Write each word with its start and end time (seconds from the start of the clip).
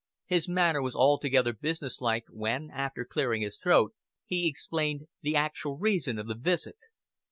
His 0.25 0.49
manner 0.49 0.81
was 0.81 0.95
altogether 0.95 1.53
businesslike 1.53 2.25
when, 2.31 2.71
after 2.71 3.05
clearing 3.05 3.43
his 3.43 3.59
throat, 3.59 3.93
he 4.25 4.47
explained 4.47 5.03
the 5.21 5.35
actual 5.35 5.77
reason 5.77 6.17
of 6.17 6.25
the 6.25 6.33
visit. 6.33 6.79